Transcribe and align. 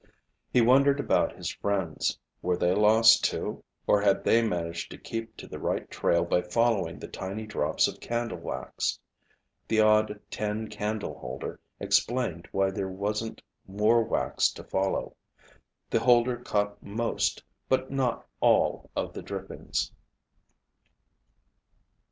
He 0.51 0.61
wondered 0.61 0.99
about 0.99 1.35
his 1.37 1.51
friends. 1.53 2.17
Were 2.41 2.57
they 2.57 2.73
lost, 2.73 3.23
too? 3.23 3.63
Or 3.85 4.01
had 4.01 4.23
they 4.23 4.41
managed 4.41 4.89
to 4.89 4.97
keep 4.97 5.37
to 5.37 5.45
the 5.45 5.59
right 5.59 5.91
trail 5.91 6.25
by 6.25 6.41
following 6.41 6.97
the 6.97 7.07
tiny 7.07 7.45
drops 7.45 7.87
of 7.87 7.99
candle 7.99 8.39
wax? 8.39 8.97
The 9.67 9.79
odd 9.79 10.19
tin 10.31 10.69
candleholder 10.69 11.59
explained 11.79 12.47
why 12.51 12.71
there 12.71 12.89
wasn't 12.89 13.43
more 13.67 14.01
wax 14.03 14.51
to 14.53 14.63
follow. 14.63 15.15
The 15.91 15.99
holder 15.99 16.37
caught 16.37 16.81
most, 16.81 17.43
but 17.69 17.91
not 17.91 18.25
all 18.39 18.89
of 18.95 19.13
the 19.13 19.21
drippings. 19.21 19.91